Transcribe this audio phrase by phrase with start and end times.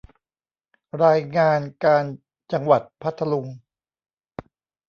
[1.03, 2.03] รายงานการ
[2.51, 3.47] จังหวัดพัทลุง